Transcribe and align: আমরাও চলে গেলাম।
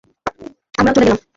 আমরাও 0.75 0.95
চলে 0.95 1.05
গেলাম। 1.05 1.19